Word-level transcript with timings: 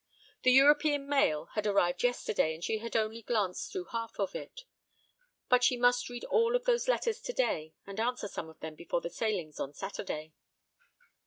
The 0.41 0.51
European 0.51 1.05
mail 1.07 1.49
had 1.53 1.67
arrived 1.67 2.01
yesterday 2.01 2.55
and 2.55 2.63
she 2.63 2.79
had 2.79 2.95
only 2.95 3.21
glanced 3.21 3.71
through 3.71 3.83
half 3.91 4.19
of 4.19 4.33
it. 4.33 4.65
But 5.47 5.63
she 5.63 5.77
must 5.77 6.09
read 6.09 6.23
all 6.25 6.55
of 6.55 6.65
those 6.65 6.87
letters 6.87 7.21
today 7.21 7.75
and 7.85 7.99
answer 7.99 8.27
some 8.27 8.49
of 8.49 8.59
them 8.61 8.73
before 8.73 9.01
the 9.01 9.11
sailings 9.11 9.59
on 9.59 9.75
Saturday. 9.75 10.33